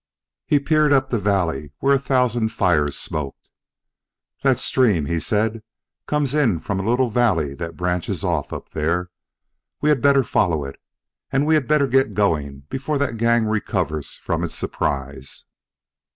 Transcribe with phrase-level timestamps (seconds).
[0.47, 3.51] He peered up the valley where a thousand fires smoked.
[4.41, 5.61] "That stream," he said,
[6.07, 9.11] "comes in from a little valley that branches off up there.
[9.79, 10.81] We had better follow it
[11.31, 15.45] and we had better get going before that gang recovers from its surprise."